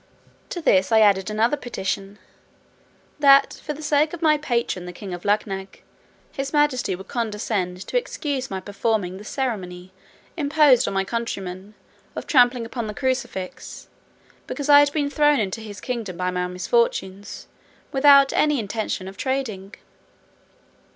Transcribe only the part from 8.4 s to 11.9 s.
my performing the ceremony imposed on my countrymen,